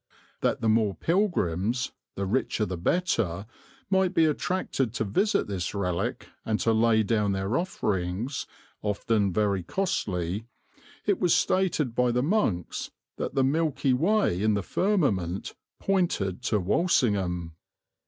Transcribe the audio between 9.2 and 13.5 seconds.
very costly, it was stated by the monks that the